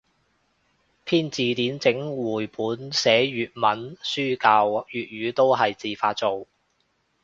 [1.05, 6.47] 編字典整繪本寫粵文書教粵語都係自發做